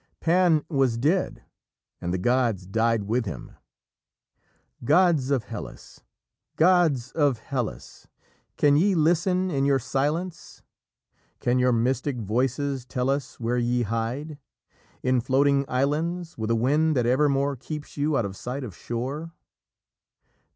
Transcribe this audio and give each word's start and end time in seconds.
Pan 0.19 0.65
was 0.67 0.97
dead, 0.97 1.43
and 2.01 2.11
the 2.11 2.17
gods 2.17 2.65
died 2.65 3.03
with 3.03 3.25
him. 3.27 3.51
"Gods 4.83 5.29
of 5.29 5.43
Hellas, 5.43 6.01
gods 6.55 7.11
of 7.11 7.37
Hellas, 7.37 8.07
Can 8.57 8.75
ye 8.77 8.95
listen 8.95 9.51
in 9.51 9.63
your 9.63 9.77
silence? 9.77 10.63
Can 11.39 11.59
your 11.59 11.71
mystic 11.71 12.17
voices 12.17 12.83
tell 12.83 13.11
us 13.11 13.39
Where 13.39 13.59
ye 13.59 13.83
hide? 13.83 14.39
In 15.03 15.21
floating 15.21 15.65
islands, 15.69 16.35
With 16.35 16.49
a 16.49 16.55
wind 16.55 16.95
that 16.95 17.05
evermore 17.05 17.55
Keeps 17.55 17.95
you 17.95 18.17
out 18.17 18.25
of 18.25 18.35
sight 18.35 18.63
of 18.63 18.75
shore? 18.75 19.31